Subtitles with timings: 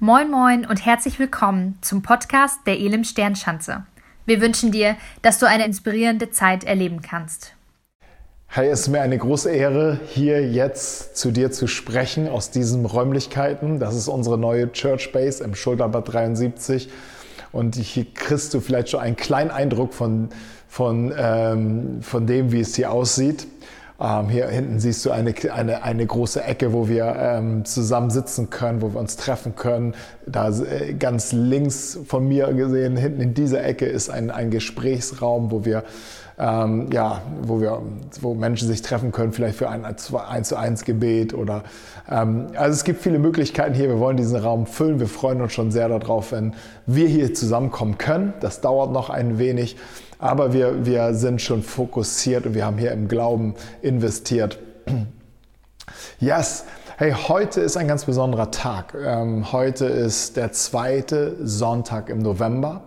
[0.00, 3.84] Moin Moin und herzlich willkommen zum Podcast der Elim Sternschanze.
[4.26, 7.54] Wir wünschen dir, dass du eine inspirierende Zeit erleben kannst.
[8.46, 12.86] Hey, es ist mir eine große Ehre, hier jetzt zu dir zu sprechen aus diesen
[12.86, 13.80] Räumlichkeiten.
[13.80, 16.88] Das ist unsere neue Church Base im Schulterbad 73.
[17.50, 20.28] Und hier kriegst du vielleicht schon einen kleinen Eindruck von,
[20.68, 23.48] von, ähm, von dem, wie es hier aussieht.
[24.00, 28.48] Ähm, hier hinten siehst du eine, eine, eine große Ecke, wo wir ähm, zusammen sitzen
[28.48, 29.94] können, wo wir uns treffen können.
[30.24, 35.50] Da äh, ganz links von mir gesehen, hinten in dieser Ecke ist ein, ein Gesprächsraum,
[35.50, 35.82] wo wir
[36.38, 37.82] ähm, ja, wo wir,
[38.20, 40.04] wo Menschen sich treffen können, vielleicht für ein 1
[40.48, 41.64] zu 1 Gebet oder,
[42.08, 43.88] ähm, also es gibt viele Möglichkeiten hier.
[43.88, 45.00] Wir wollen diesen Raum füllen.
[45.00, 46.54] Wir freuen uns schon sehr darauf, wenn
[46.86, 48.34] wir hier zusammenkommen können.
[48.40, 49.76] Das dauert noch ein wenig.
[50.20, 54.58] Aber wir, wir sind schon fokussiert und wir haben hier im Glauben investiert.
[56.20, 56.64] Yes,
[56.96, 58.94] hey, heute ist ein ganz besonderer Tag.
[59.00, 62.82] Ähm, heute ist der zweite Sonntag im November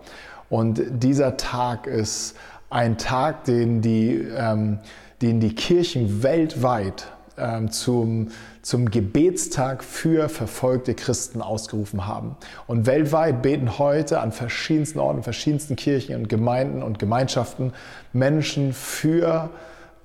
[0.50, 2.36] und dieser Tag ist
[2.72, 4.78] ein Tag, den die, ähm,
[5.20, 7.06] den die Kirchen weltweit
[7.38, 8.28] ähm, zum,
[8.62, 12.36] zum Gebetstag für verfolgte Christen ausgerufen haben.
[12.66, 17.72] Und weltweit beten heute an verschiedensten Orten, verschiedensten Kirchen und Gemeinden und Gemeinschaften
[18.12, 19.50] Menschen für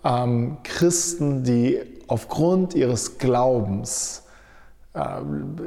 [0.04, 4.24] ähm, Christen, die aufgrund ihres Glaubens
[4.94, 5.00] äh,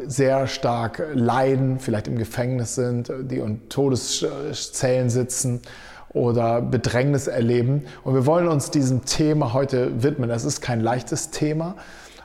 [0.07, 5.62] sehr stark leiden, vielleicht im Gefängnis sind, die in Todeszellen sitzen
[6.12, 7.84] oder Bedrängnis erleben.
[8.05, 10.28] Und wir wollen uns diesem Thema heute widmen.
[10.28, 11.77] Das ist kein leichtes Thema,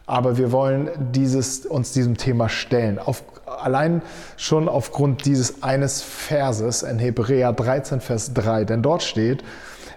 [0.06, 3.00] aber wir wollen dieses, uns diesem Thema stellen.
[3.00, 4.02] Auf, allein
[4.38, 8.66] schon aufgrund dieses eines Verses in Hebräer 13, Vers 3.
[8.66, 9.44] Denn dort steht,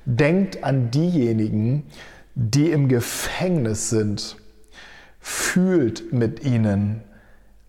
[0.05, 1.87] denkt an diejenigen,
[2.35, 4.37] die im Gefängnis sind,
[5.19, 7.03] fühlt mit ihnen,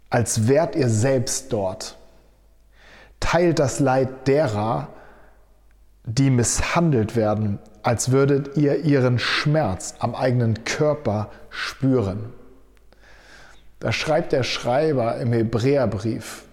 [0.10, 1.98] als wärt ihr selbst dort.
[3.20, 4.90] Teilt das Leid derer,
[6.06, 12.34] die misshandelt werden, als würdet ihr ihren Schmerz am eigenen Körper spüren.
[13.80, 16.44] Da schreibt der Schreiber im Hebräerbrief,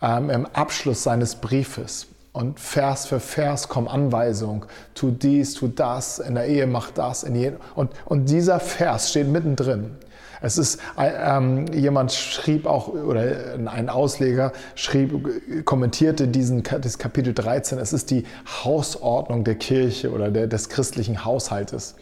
[0.00, 6.18] ähm, im Abschluss seines Briefes, und Vers für Vers kommen Anweisungen, tu dies, tu das,
[6.18, 9.92] in der Ehe mach das, in je und, und dieser Vers steht mittendrin.
[10.40, 17.78] Es ist, ähm, jemand schrieb auch, oder ein Ausleger schrieb, kommentierte diesen, das Kapitel 13,
[17.78, 18.24] es ist die
[18.64, 21.94] Hausordnung der Kirche oder der, des christlichen Haushaltes.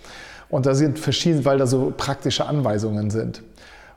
[0.49, 3.43] Und da sind verschiedene, weil da so praktische Anweisungen sind.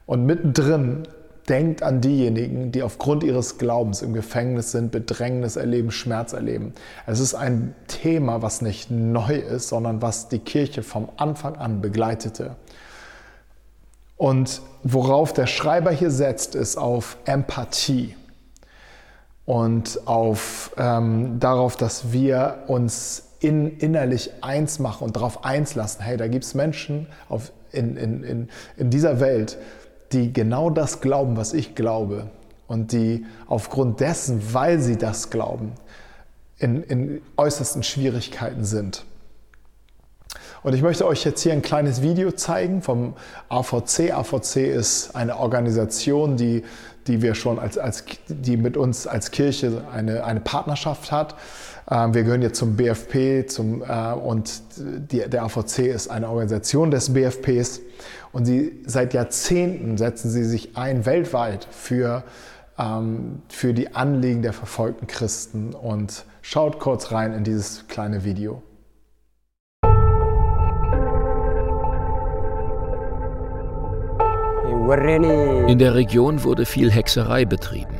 [0.06, 1.04] Und mittendrin
[1.50, 6.74] denkt an diejenigen, die aufgrund ihres Glaubens im Gefängnis sind, Bedrängnis erleben, Schmerz erleben.
[7.06, 11.82] Es ist ein Thema, was nicht neu ist, sondern was die Kirche vom Anfang an
[11.82, 12.56] begleitete.
[14.18, 18.16] Und worauf der Schreiber hier setzt, ist auf Empathie
[19.46, 26.02] und auf, ähm, darauf, dass wir uns in, innerlich eins machen und darauf eins lassen.
[26.02, 29.58] Hey, da gibt es Menschen auf, in, in, in, in dieser Welt,
[30.12, 32.30] die genau das glauben, was ich glaube
[32.68, 35.74] und die aufgrund dessen, weil sie das glauben,
[36.58, 39.06] in, in äußersten Schwierigkeiten sind.
[40.66, 43.14] Und ich möchte euch jetzt hier ein kleines Video zeigen vom
[43.50, 44.12] AVC.
[44.12, 46.64] AVC ist eine Organisation, die,
[47.06, 51.36] die wir schon als, als, die mit uns als Kirche eine, eine Partnerschaft hat.
[51.88, 56.90] Ähm, wir gehören jetzt zum BFP zum, äh, und die, der AVC ist eine Organisation
[56.90, 57.82] des BFPs.
[58.32, 62.24] Und sie, seit Jahrzehnten setzen sie sich ein weltweit für,
[62.80, 65.76] ähm, für die Anliegen der verfolgten Christen.
[65.76, 68.64] Und schaut kurz rein in dieses kleine Video.
[74.88, 77.96] In der Region wurde viel Hexerei betrieben.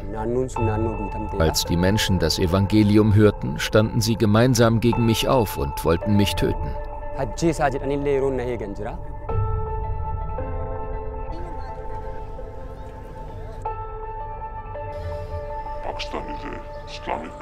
[1.40, 6.36] Als die Menschen das Evangelium hörten, standen sie gemeinsam gegen mich auf und wollten mich
[6.36, 6.70] töten.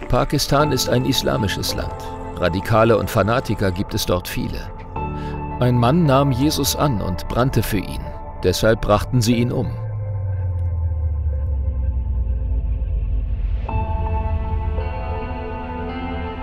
[0.08, 1.94] Pakistan ist ein islamisches Land.
[2.38, 4.72] Radikale und Fanatiker gibt es dort viele.
[5.60, 8.13] Ein Mann nahm Jesus an und brannte für ihn.
[8.44, 9.72] Deshalb brachten sie ihn um.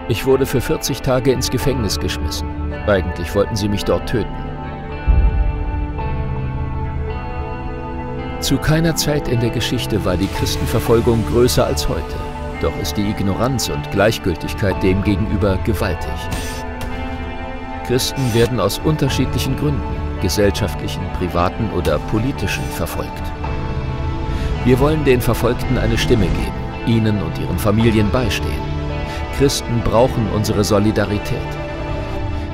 [0.09, 2.49] Ich wurde für 40 Tage ins Gefängnis geschmissen.
[2.87, 4.35] Eigentlich wollten sie mich dort töten.
[8.41, 12.17] Zu keiner Zeit in der Geschichte war die Christenverfolgung größer als heute.
[12.63, 16.11] Doch ist die Ignoranz und Gleichgültigkeit demgegenüber gewaltig.
[17.87, 23.23] Christen werden aus unterschiedlichen Gründen gesellschaftlichen, privaten oder politischen verfolgt.
[24.65, 28.63] Wir wollen den Verfolgten eine Stimme geben, ihnen und ihren Familien beistehen.
[29.39, 31.39] Christen brauchen unsere Solidarität.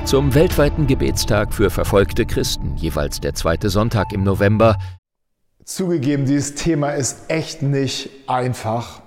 [0.05, 4.77] Zum weltweiten Gebetstag für verfolgte Christen, jeweils der zweite Sonntag im November.
[5.65, 9.01] Zugegeben, dieses Thema ist echt nicht einfach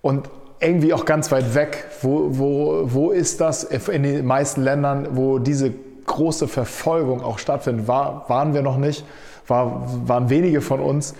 [0.00, 0.30] und
[0.60, 1.86] irgendwie auch ganz weit weg.
[2.02, 5.74] Wo, wo, wo ist das in den meisten Ländern, wo diese
[6.08, 7.86] große Verfolgung auch stattfindet?
[7.86, 9.04] War, waren wir noch nicht,
[9.46, 11.14] war, waren wenige von uns.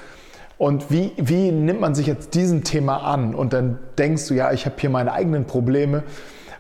[0.59, 3.35] Und wie, wie nimmt man sich jetzt diesem Thema an?
[3.35, 6.03] Und dann denkst du, ja, ich habe hier meine eigenen Probleme.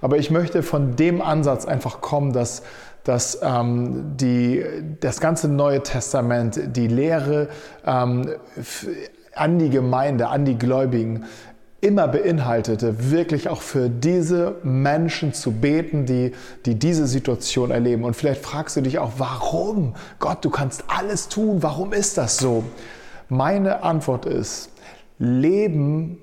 [0.00, 2.62] Aber ich möchte von dem Ansatz einfach kommen, dass,
[3.02, 4.64] dass ähm, die,
[5.00, 7.48] das ganze Neue Testament, die Lehre
[7.84, 8.30] ähm,
[9.34, 11.24] an die Gemeinde, an die Gläubigen,
[11.80, 16.32] immer beinhaltete, wirklich auch für diese Menschen zu beten, die,
[16.66, 18.04] die diese Situation erleben.
[18.04, 19.94] Und vielleicht fragst du dich auch, warum?
[20.18, 22.64] Gott, du kannst alles tun, warum ist das so?
[23.28, 24.70] Meine Antwort ist,
[25.18, 26.18] Leben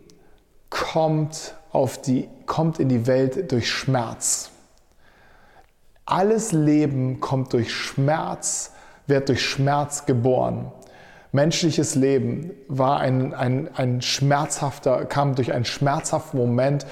[0.69, 4.51] kommt, auf die, kommt in die Welt durch Schmerz.
[6.05, 8.73] Alles Leben kommt durch Schmerz,
[9.07, 10.71] wird durch Schmerz geboren.
[11.35, 16.85] Menschliches Leben war ein, ein, ein schmerzhafter, kam durch einen schmerzhaften Moment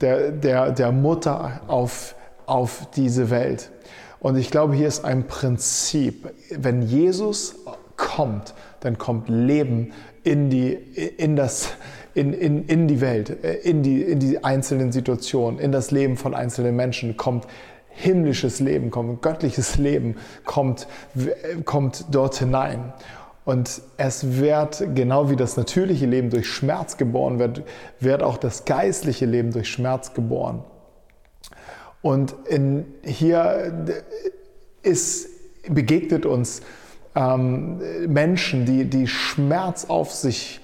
[0.00, 3.70] der, der, der Mutter auf, auf diese Welt.
[4.18, 6.28] Und ich glaube, hier ist ein Prinzip.
[6.50, 7.54] Wenn Jesus
[7.96, 9.92] kommt, dann kommt Leben
[10.24, 11.70] in die, in das,
[12.14, 16.34] in, in, in die Welt, in die, in die einzelnen Situationen, in das Leben von
[16.34, 17.46] einzelnen Menschen kommt
[17.96, 20.88] himmlisches Leben, kommt göttliches Leben, kommt,
[21.64, 22.92] kommt dort hinein.
[23.44, 27.62] Und es wird, genau wie das natürliche Leben durch Schmerz geboren wird,
[28.00, 30.64] wird auch das geistliche Leben durch Schmerz geboren.
[32.00, 33.96] Und in, hier
[34.82, 35.28] ist,
[35.68, 36.62] begegnet uns
[37.14, 40.60] ähm, Menschen, die, die Schmerz auf sich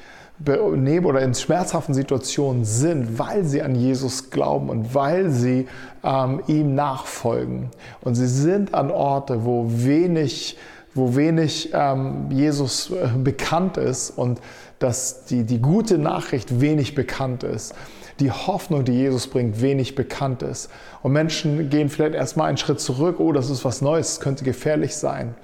[0.47, 5.67] nehmen oder in schmerzhaften Situationen sind, weil sie an Jesus glauben und weil sie
[6.03, 7.69] ähm, ihm nachfolgen.
[8.01, 10.57] Und sie sind an Orte, wo wenig,
[10.95, 14.41] wo wenig ähm, Jesus äh, bekannt ist und
[14.79, 17.75] dass die, die gute Nachricht wenig bekannt ist.
[18.19, 20.71] Die Hoffnung, die Jesus bringt, wenig bekannt ist.
[21.03, 24.97] Und Menschen gehen vielleicht erstmal einen Schritt zurück, oh, das ist was Neues, könnte gefährlich
[24.97, 25.35] sein.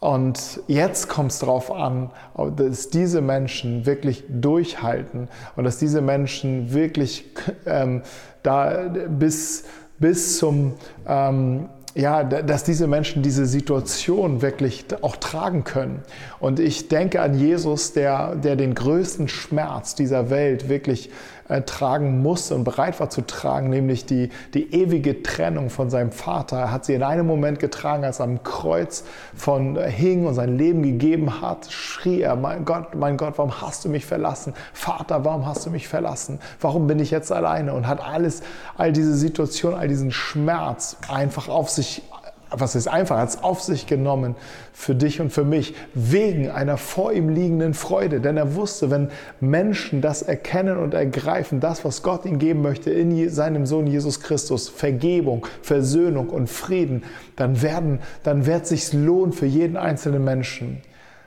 [0.00, 2.10] Und jetzt kommt es darauf an,
[2.56, 7.26] dass diese Menschen wirklich durchhalten und dass diese Menschen wirklich
[7.66, 8.02] ähm,
[8.42, 9.64] da bis,
[9.98, 10.72] bis zum,
[11.06, 16.02] ähm, ja, dass diese Menschen diese Situation wirklich auch tragen können.
[16.38, 21.10] Und ich denke an Jesus, der, der den größten Schmerz dieser Welt wirklich
[21.50, 26.12] äh, tragen musste und bereit war zu tragen, nämlich die, die ewige Trennung von seinem
[26.12, 26.58] Vater.
[26.58, 29.04] Er hat sie in einem Moment getragen, als er am Kreuz
[29.34, 33.60] von äh, hing und sein Leben gegeben hat, schrie er, mein Gott, mein Gott, warum
[33.60, 34.54] hast du mich verlassen?
[34.72, 36.38] Vater, warum hast du mich verlassen?
[36.60, 37.74] Warum bin ich jetzt alleine?
[37.74, 38.42] Und hat alles,
[38.76, 42.02] all diese Situation, all diesen Schmerz einfach auf sich
[42.50, 44.34] was ist einfach, hat es auf sich genommen
[44.72, 48.20] für dich und für mich, wegen einer vor ihm liegenden Freude.
[48.20, 49.10] Denn er wusste, wenn
[49.40, 54.20] Menschen das erkennen und ergreifen, das, was Gott ihnen geben möchte in seinem Sohn Jesus
[54.20, 57.04] Christus, Vergebung, Versöhnung und Frieden,
[57.36, 60.82] dann, werden, dann wird sich lohnen für jeden einzelnen Menschen.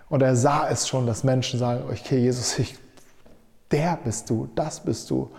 [0.09, 2.75] Und er sah es schon, dass Menschen sagen, okay, Jesus, ich,
[3.71, 5.29] der bist du, das bist du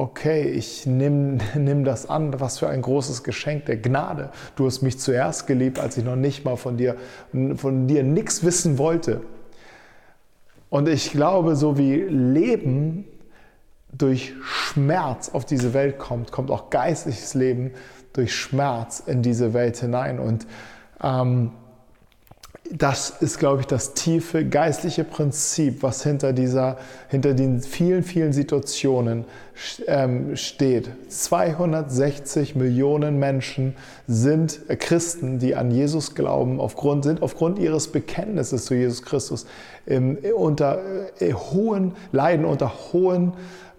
[0.00, 4.30] okay, ich nehme nimm das an, was für ein großes Geschenk der Gnade.
[4.56, 6.96] Du hast mich zuerst geliebt, als ich noch nicht mal von dir,
[7.56, 9.20] von dir nichts wissen wollte.
[10.70, 13.04] Und ich glaube, so wie Leben
[13.92, 17.72] durch Schmerz auf diese Welt kommt, kommt auch geistliches Leben
[18.12, 20.18] durch Schmerz in diese Welt hinein.
[20.18, 20.46] Und
[21.02, 21.52] ähm,
[22.72, 28.32] das ist, glaube ich, das tiefe geistliche Prinzip, was hinter, dieser, hinter den vielen, vielen
[28.32, 29.24] Situationen
[29.88, 30.90] ähm, steht.
[31.08, 33.74] 260 Millionen Menschen
[34.06, 39.46] sind Christen, die an Jesus glauben, aufgrund, sind aufgrund ihres Bekenntnisses zu Jesus Christus
[39.86, 40.80] ähm, unter
[41.18, 43.32] äh, hohen, leiden unter hohen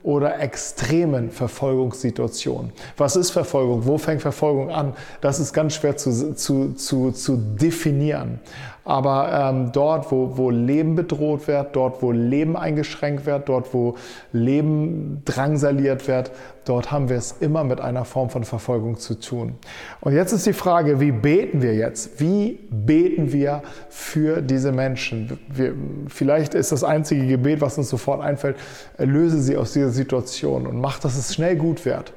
[0.03, 2.71] oder extremen Verfolgungssituationen.
[2.98, 3.86] Was ist Verfolgung?
[3.86, 4.93] Wo fängt Verfolgung an?
[5.21, 8.39] Das ist ganz schwer zu, zu, zu, zu definieren.
[8.83, 13.95] Aber ähm, dort, wo, wo Leben bedroht wird, dort, wo Leben eingeschränkt wird, dort, wo
[14.31, 16.31] Leben drangsaliert wird,
[16.65, 19.55] dort haben wir es immer mit einer Form von Verfolgung zu tun.
[20.00, 22.19] Und jetzt ist die Frage, wie beten wir jetzt?
[22.19, 25.39] Wie beten wir für diese Menschen?
[25.53, 25.75] Wir,
[26.07, 28.57] vielleicht ist das einzige Gebet, was uns sofort einfällt,
[28.97, 32.13] löse sie aus dieser Situation und mach, dass es schnell gut wird.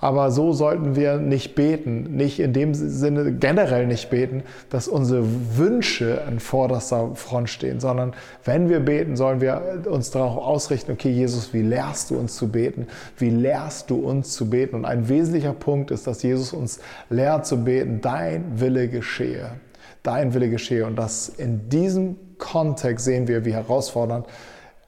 [0.00, 5.24] Aber so sollten wir nicht beten, nicht in dem Sinne generell nicht beten, dass unsere
[5.56, 8.14] Wünsche an vorderster Front stehen, sondern
[8.44, 12.48] wenn wir beten, sollen wir uns darauf ausrichten, okay, Jesus, wie lehrst du uns zu
[12.48, 12.86] beten?
[13.16, 14.76] Wie lehrst du uns zu beten?
[14.76, 16.78] Und ein wesentlicher Punkt ist, dass Jesus uns
[17.10, 19.50] lehrt zu beten, dein Wille geschehe.
[20.04, 20.86] Dein Wille geschehe.
[20.86, 24.26] Und dass in diesem Kontext sehen wir, wie herausfordernd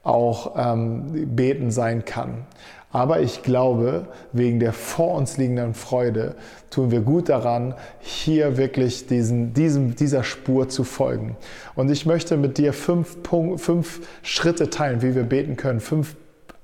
[0.03, 2.45] auch ähm, beten sein kann.
[2.91, 6.35] Aber ich glaube, wegen der vor uns liegenden Freude
[6.69, 11.37] tun wir gut daran, hier wirklich diesen, diesem, dieser Spur zu folgen.
[11.75, 16.15] Und ich möchte mit dir fünf, Punkt, fünf Schritte teilen, wie wir beten können, fünf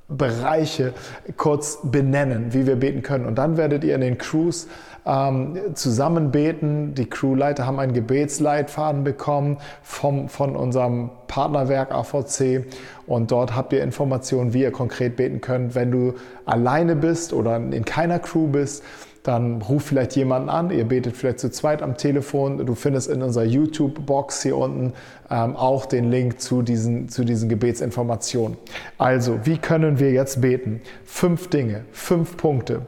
[0.09, 0.93] Bereiche
[1.35, 3.25] kurz benennen, wie wir beten können.
[3.25, 4.67] Und dann werdet ihr in den Crews
[5.07, 6.93] ähm, zusammen beten.
[6.93, 12.65] Die Crewleiter haben einen Gebetsleitfaden bekommen vom, von unserem Partnerwerk AVC
[13.05, 15.75] und dort habt ihr Informationen, wie ihr konkret beten könnt.
[15.75, 16.13] Wenn du
[16.45, 18.83] alleine bist oder in keiner Crew bist,
[19.23, 22.65] dann ruf vielleicht jemanden an, ihr betet vielleicht zu zweit am Telefon.
[22.65, 24.93] Du findest in unserer YouTube-Box hier unten
[25.29, 28.57] ähm, auch den Link zu diesen, zu diesen Gebetsinformationen.
[28.97, 30.81] Also, wie können wir jetzt beten?
[31.03, 32.83] Fünf Dinge, fünf Punkte.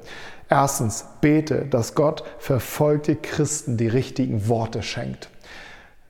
[0.50, 5.30] Erstens, bete, dass Gott verfolgte Christen die richtigen Worte schenkt.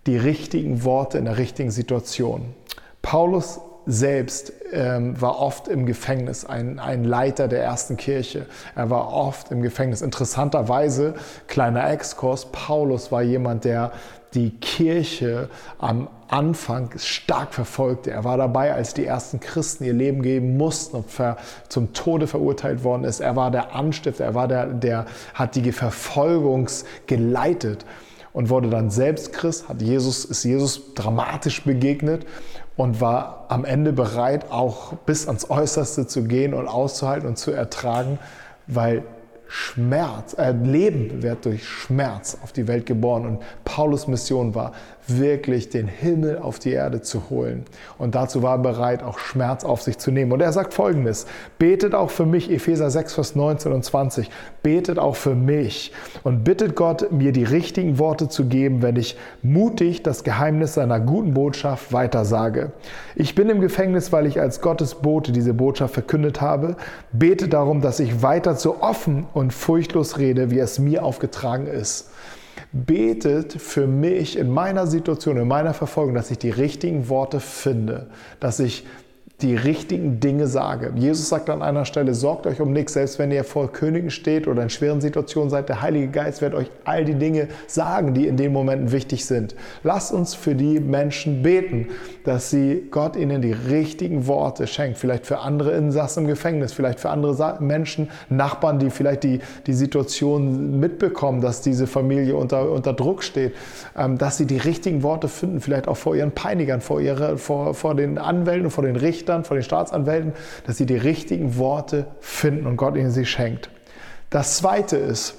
[0.08, 2.54] Die richtigen Worte in der richtigen Situation.
[3.02, 8.46] Paulus selbst ähm, war oft im Gefängnis, ein, ein Leiter der ersten Kirche.
[8.76, 10.02] Er war oft im Gefängnis.
[10.02, 11.16] Interessanterweise,
[11.48, 13.92] kleiner Exkurs, Paulus war jemand, der
[14.36, 18.12] die Kirche am Anfang stark verfolgte.
[18.12, 21.06] Er war dabei, als die ersten Christen ihr Leben geben mussten und
[21.68, 23.22] zum Tode verurteilt worden ist.
[23.22, 26.70] Er war der Anstifter, er war der, der hat die Verfolgung
[27.08, 27.86] geleitet
[28.34, 32.28] und wurde dann selbst Christ, hat Jesus, ist Jesus dramatisch begegnet
[32.80, 37.52] und war am Ende bereit, auch bis ans Äußerste zu gehen und auszuhalten und zu
[37.52, 38.20] ertragen,
[38.68, 39.04] weil
[39.50, 43.26] Schmerz, äh, Leben wird durch Schmerz auf die Welt geboren.
[43.26, 44.72] Und Paulus Mission war,
[45.18, 47.66] wirklich den Himmel auf die Erde zu holen.
[47.98, 50.32] Und dazu war er bereit, auch Schmerz auf sich zu nehmen.
[50.32, 51.26] Und er sagt folgendes,
[51.58, 54.30] betet auch für mich, Epheser 6, Vers 19 und 20,
[54.62, 59.18] betet auch für mich und bittet Gott, mir die richtigen Worte zu geben, wenn ich
[59.42, 62.72] mutig das Geheimnis seiner guten Botschaft weitersage.
[63.16, 66.76] Ich bin im Gefängnis, weil ich als Gottes Bote diese Botschaft verkündet habe.
[67.12, 72.10] Bete darum, dass ich weiter so offen und furchtlos rede, wie es mir aufgetragen ist
[72.72, 78.08] betet für mich in meiner Situation, in meiner Verfolgung, dass ich die richtigen Worte finde,
[78.40, 78.86] dass ich
[79.42, 80.92] die richtigen Dinge sage.
[80.96, 84.50] Jesus sagt an einer Stelle, sorgt euch um nichts, selbst wenn ihr vor Königen steht
[84.50, 88.28] oder in schweren Situationen seid, der Heilige Geist wird euch all die Dinge sagen, die
[88.28, 89.56] in den Momenten wichtig sind.
[89.84, 91.88] Lasst uns für die Menschen beten,
[92.26, 94.98] dass sie Gott ihnen die richtigen Worte schenkt.
[94.98, 99.74] Vielleicht für andere Insassen im Gefängnis, vielleicht für andere Menschen, Nachbarn, die vielleicht die, die
[99.74, 103.54] Situation mitbekommen, dass diese Familie unter, unter Druck steht,
[103.98, 107.74] ähm, dass sie die richtigen Worte finden, vielleicht auch vor ihren Peinigern, vor, ihre, vor,
[107.74, 110.34] vor den Anwälten, vor den Richtern Richtern, vor den Staatsanwälten,
[110.66, 113.70] dass sie die richtigen Worte finden und Gott ihnen sie schenkt.
[114.30, 115.36] Das zweite ist,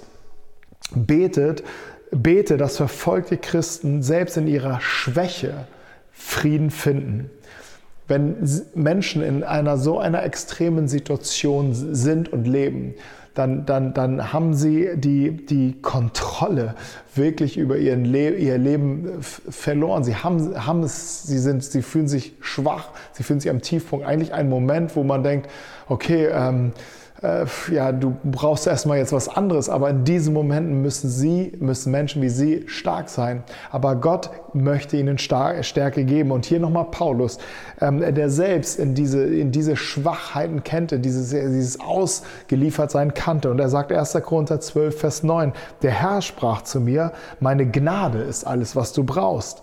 [0.94, 1.62] betet,
[2.10, 5.66] bete, dass verfolgte Christen selbst in ihrer Schwäche
[6.12, 7.30] Frieden finden.
[8.10, 8.36] Wenn
[8.74, 12.96] Menschen in einer so einer extremen Situation sind und leben,
[13.34, 16.74] dann, dann, dann haben sie die, die Kontrolle
[17.14, 20.02] wirklich über ihren Le ihr Leben verloren.
[20.02, 24.04] Sie, haben, haben es, sie, sind, sie fühlen sich schwach, sie fühlen sich am Tiefpunkt.
[24.04, 25.48] Eigentlich ein Moment, wo man denkt,
[25.88, 26.72] okay, ähm,
[27.22, 31.90] äh, ja, du brauchst erstmal jetzt was anderes, aber in diesen Momenten müssen sie, müssen
[31.90, 33.44] Menschen wie sie stark sein.
[33.70, 36.32] Aber Gott möchte ihnen Stärke geben.
[36.32, 37.38] Und hier nochmal Paulus,
[37.80, 43.50] ähm, der selbst in diese, in diese Schwachheiten kannte, dieses, dieses Ausgeliefertsein kannte.
[43.50, 44.18] Und er sagt 1.
[44.24, 49.04] Korinther 12, Vers 9, der Herr sprach zu mir, meine Gnade ist alles, was du
[49.04, 49.62] brauchst.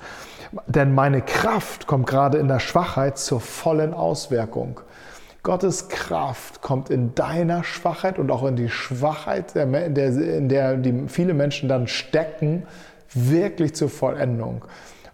[0.68, 4.80] Denn meine Kraft kommt gerade in der Schwachheit zur vollen Auswirkung.
[5.44, 10.77] Gottes Kraft kommt in deiner Schwachheit und auch in die Schwachheit, in der, in der
[10.77, 12.63] die viele Menschen dann stecken,
[13.13, 14.65] wirklich zur Vollendung.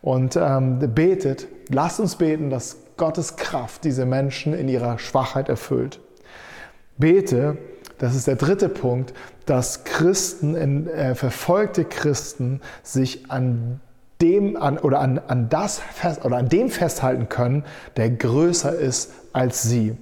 [0.01, 5.99] Und ähm, betet, lasst uns beten, dass Gottes Kraft diese Menschen in ihrer Schwachheit erfüllt.
[6.97, 7.57] Bete,
[7.97, 9.13] das ist der dritte Punkt,
[9.45, 13.79] dass Christen, in, äh, verfolgte Christen sich an
[14.21, 17.65] dem an, oder an, an das fest, oder an dem festhalten können,
[17.97, 19.97] der größer ist als sie.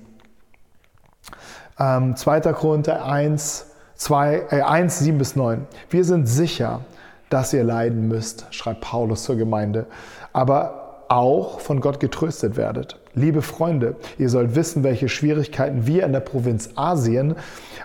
[1.82, 2.42] Ähm, 2.
[2.54, 5.66] Korinther 1, 2, äh, 1, 7 bis 9.
[5.90, 6.82] Wir sind sicher,
[7.30, 9.88] dass ihr leiden müsst, schreibt Paulus zur Gemeinde.
[10.32, 13.00] Aber auch von Gott getröstet werdet.
[13.16, 17.36] Liebe Freunde, ihr sollt wissen, welche Schwierigkeiten wir in der Provinz Asien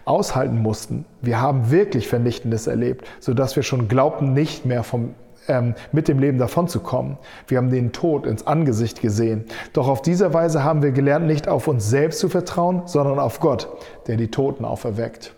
[0.05, 1.07] aushalten mussten.
[1.23, 5.15] Wir haben wirklich Vernichtendes erlebt, sodass wir schon glaubten, nicht mehr vom
[5.49, 7.19] ähm, mit dem Leben davonzukommen.
[7.49, 9.45] Wir haben den Tod ins Angesicht gesehen.
[9.73, 13.41] Doch auf diese Weise haben wir gelernt, nicht auf uns selbst zu vertrauen, sondern auf
[13.41, 13.69] Gott,
[14.07, 15.35] der die Toten auferweckt.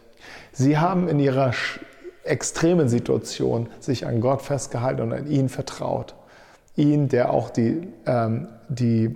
[0.52, 1.52] Sie haben in ihrer
[2.24, 6.14] extremen Situation sich an Gott festgehalten und an ihn vertraut.
[6.76, 9.14] Ihn, der auch die, ähm, die,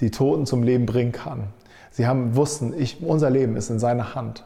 [0.00, 1.48] die Toten zum Leben bringen kann.
[1.90, 4.44] Sie haben, wussten, ich, unser Leben ist in seiner Hand.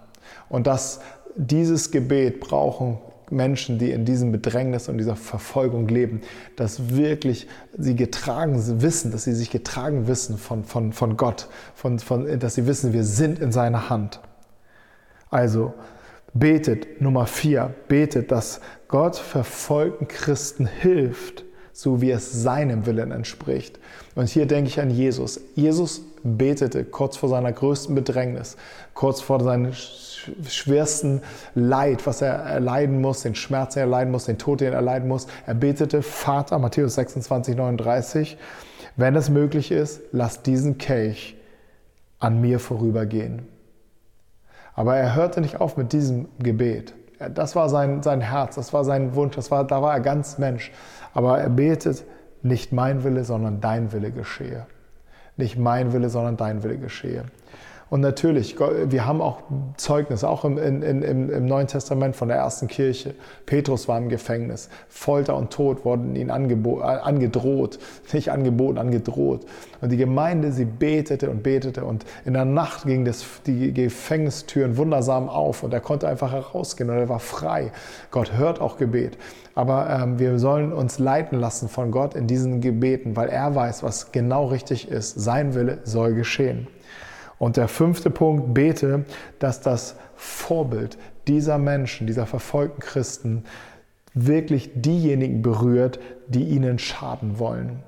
[0.48, 1.00] Und dass
[1.36, 2.98] dieses Gebet brauchen
[3.32, 6.20] Menschen, die in diesem Bedrängnis und dieser Verfolgung leben,
[6.56, 11.98] dass wirklich sie getragen wissen, dass sie sich getragen wissen von, von, von Gott, von,
[11.98, 14.20] von, dass sie wissen, wir sind in seiner Hand.
[15.30, 15.74] Also
[16.34, 23.78] betet, Nummer vier, betet, dass Gott verfolgten Christen hilft, so wie es seinem Willen entspricht.
[24.14, 25.40] Und hier denke ich an Jesus.
[25.54, 28.56] Jesus betete kurz vor seiner größten Bedrängnis,
[28.94, 31.22] kurz vor seinem schwersten
[31.54, 34.74] Leid, was er erleiden muss, den Schmerz, den er erleiden muss, den Tod, den er
[34.74, 35.26] erleiden muss.
[35.46, 38.38] Er betete, Vater, Matthäus 26, 39,
[38.96, 41.36] wenn es möglich ist, lass diesen Kelch
[42.18, 43.48] an mir vorübergehen.
[44.74, 46.94] Aber er hörte nicht auf mit diesem Gebet.
[47.34, 50.38] Das war sein, sein Herz, das war sein Wunsch, das war, da war er ganz
[50.38, 50.72] Mensch.
[51.14, 52.04] Aber er betet,
[52.42, 54.66] nicht mein Wille, sondern dein Wille geschehe.
[55.42, 57.24] Nicht mein Wille, sondern dein Wille geschehe.
[57.92, 59.42] Und natürlich, wir haben auch
[59.76, 63.14] Zeugnisse, auch im, in, im, im, Neuen Testament von der ersten Kirche.
[63.44, 64.70] Petrus war im Gefängnis.
[64.88, 67.78] Folter und Tod wurden ihnen angedroht,
[68.14, 69.44] nicht angeboten, angedroht.
[69.82, 74.78] Und die Gemeinde, sie betete und betete und in der Nacht gingen das, die Gefängnistüren
[74.78, 77.72] wundersam auf und er konnte einfach herausgehen und er war frei.
[78.10, 79.18] Gott hört auch Gebet.
[79.54, 83.82] Aber ähm, wir sollen uns leiten lassen von Gott in diesen Gebeten, weil er weiß,
[83.82, 85.20] was genau richtig ist.
[85.20, 86.68] Sein Wille soll geschehen.
[87.42, 89.04] Und der fünfte Punkt, bete,
[89.40, 90.96] dass das Vorbild
[91.26, 93.42] dieser Menschen, dieser verfolgten Christen,
[94.14, 97.82] wirklich diejenigen berührt, die ihnen schaden wollen.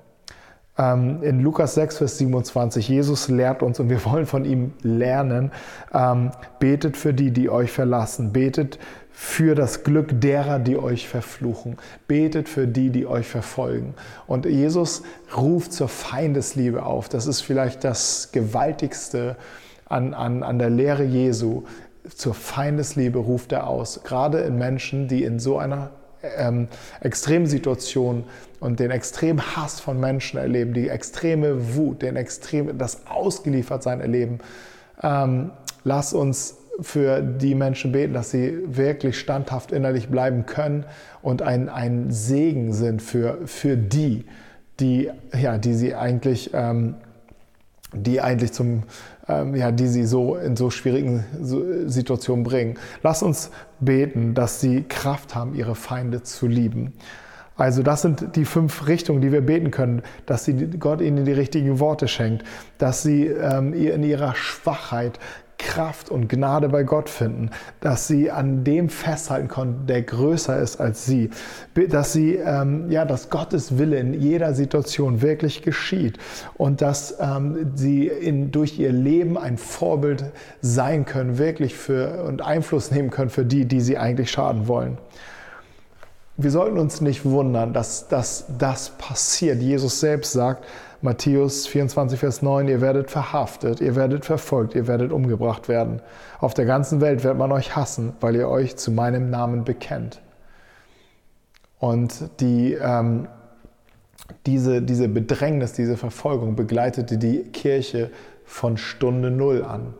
[0.76, 5.52] Ähm, in Lukas 6, Vers 27, Jesus lehrt uns und wir wollen von ihm lernen,
[5.92, 8.78] ähm, betet für die, die euch verlassen, betet
[9.16, 11.76] für das Glück derer, die euch verfluchen.
[12.08, 13.94] Betet für die, die euch verfolgen.
[14.26, 15.02] Und Jesus
[15.36, 17.08] ruft zur Feindesliebe auf.
[17.08, 19.36] Das ist vielleicht das Gewaltigste
[19.88, 21.62] an, an, an der Lehre Jesu.
[22.12, 24.02] Zur Feindesliebe ruft er aus.
[24.02, 25.90] Gerade in Menschen, die in so einer
[26.36, 26.68] ähm,
[27.00, 28.24] Extremsituation
[28.60, 34.38] und den extremen Hass von Menschen erleben, die extreme Wut, den extrem, das Ausgeliefertsein erleben.
[35.02, 35.50] Ähm,
[35.84, 40.84] lass uns für die Menschen beten, dass sie wirklich standhaft innerlich bleiben können
[41.22, 44.24] und ein, ein Segen sind für, für die,
[44.80, 45.10] die,
[45.40, 46.96] ja, die sie eigentlich, ähm,
[47.94, 48.84] die eigentlich zum,
[49.28, 51.24] ähm, ja, die sie so in so schwierigen
[51.86, 52.74] Situationen bringen.
[53.02, 56.92] Lass uns beten, dass sie Kraft haben, ihre Feinde zu lieben.
[57.56, 61.32] Also das sind die fünf Richtungen, die wir beten können, dass sie, Gott ihnen die
[61.32, 62.44] richtigen Worte schenkt,
[62.78, 65.20] dass sie ähm, in ihrer Schwachheit
[65.64, 67.50] Kraft und Gnade bei Gott finden,
[67.80, 71.30] dass sie an dem festhalten konnten, der größer ist als sie,
[71.88, 76.18] dass sie, ähm, ja, dass Gottes Wille in jeder Situation wirklich geschieht
[76.54, 82.42] und dass ähm, sie in, durch ihr Leben ein Vorbild sein können, wirklich für und
[82.42, 84.98] Einfluss nehmen können für die, die sie eigentlich schaden wollen.
[86.36, 89.62] Wir sollten uns nicht wundern, dass, dass das passiert.
[89.62, 90.64] Jesus selbst sagt,
[91.00, 96.00] Matthäus 24, Vers 9, ihr werdet verhaftet, ihr werdet verfolgt, ihr werdet umgebracht werden.
[96.40, 100.22] Auf der ganzen Welt wird man euch hassen, weil ihr euch zu meinem Namen bekennt.
[101.78, 103.28] Und die, ähm,
[104.46, 108.10] diese, diese Bedrängnis, diese Verfolgung begleitete die Kirche
[108.44, 109.94] von Stunde Null an.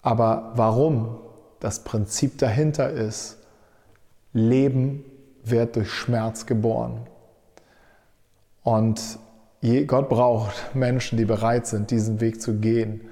[0.00, 1.18] Aber warum?
[1.60, 3.38] Das Prinzip dahinter ist,
[4.32, 5.04] Leben
[5.50, 7.06] wird durch Schmerz geboren.
[8.62, 9.18] Und
[9.86, 13.02] Gott braucht Menschen, die bereit sind, diesen Weg zu gehen,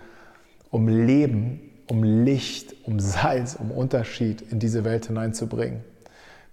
[0.70, 5.82] um Leben, um Licht, um Salz, um Unterschied in diese Welt hineinzubringen.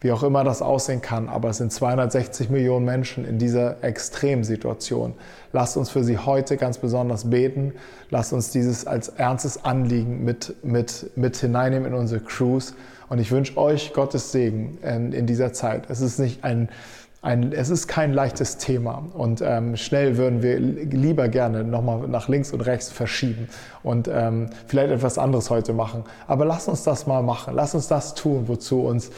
[0.03, 5.13] Wie auch immer das aussehen kann, aber es sind 260 Millionen Menschen in dieser Extremsituation.
[5.53, 7.71] Lasst uns für sie heute ganz besonders beten.
[8.09, 12.73] Lasst uns dieses als ernstes Anliegen mit, mit, mit hineinnehmen in unsere Cruise.
[13.07, 15.89] Und ich wünsche euch Gottes Segen in, in dieser Zeit.
[15.89, 16.67] Es ist nicht ein
[17.23, 22.27] ein, es ist kein leichtes Thema und ähm, schnell würden wir lieber gerne nochmal nach
[22.27, 23.47] links und rechts verschieben
[23.81, 26.03] und ähm, vielleicht etwas anderes heute machen.
[26.27, 27.55] Aber lass uns das mal machen.
[27.55, 29.09] Lass uns das tun, wozu uns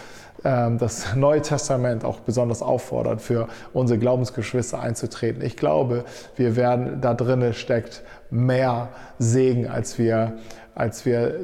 [0.46, 5.42] das Neue Testament auch besonders auffordert, für unsere Glaubensgeschwister einzutreten.
[5.42, 6.06] Ich glaube,
[6.36, 10.34] wir werden, da drinnen steckt mehr Segen, als wir,
[10.76, 11.40] als wir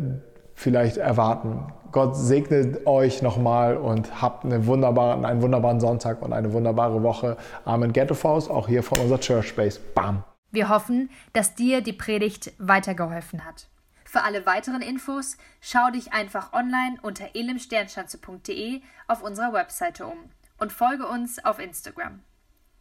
[0.53, 1.73] vielleicht erwarten.
[1.91, 7.37] Gott segne euch nochmal und habt eine wunderbare, einen wunderbaren Sonntag und eine wunderbare Woche.
[7.65, 7.91] Amen.
[7.91, 9.79] Ghetto Faust, auch hier von unserer Church Space.
[9.79, 10.23] Bam.
[10.51, 13.70] Wir hoffen, dass dir die Predigt weitergeholfen hat.
[14.11, 20.17] Für alle weiteren Infos schau dich einfach online unter elimsternschanze.de auf unserer Webseite um
[20.57, 22.21] und folge uns auf Instagram.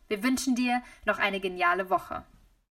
[0.08, 2.24] Wir wünschen dir noch eine geniale Woche.